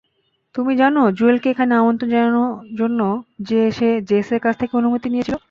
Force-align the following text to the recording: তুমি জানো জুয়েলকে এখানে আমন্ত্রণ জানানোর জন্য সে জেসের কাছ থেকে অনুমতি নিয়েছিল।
তুমি 0.55 0.71
জানো 0.81 1.01
জুয়েলকে 1.17 1.47
এখানে 1.51 1.73
আমন্ত্রণ 1.75 2.09
জানানোর 2.13 2.49
জন্য 2.79 2.99
সে 3.71 3.87
জেসের 4.09 4.39
কাছ 4.45 4.55
থেকে 4.61 4.73
অনুমতি 4.77 5.07
নিয়েছিল। 5.09 5.35